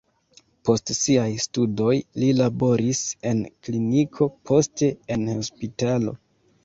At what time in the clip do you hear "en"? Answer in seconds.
3.33-3.43, 5.17-5.29